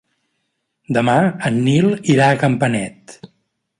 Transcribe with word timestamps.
Demà 0.97 1.15
en 1.49 1.59
Nil 1.67 1.91
irà 2.15 2.31
a 2.31 2.39
Campanet. 2.45 3.19